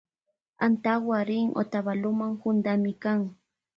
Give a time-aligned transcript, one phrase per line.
[0.65, 3.19] Antawu rin otavaloma juntamikan.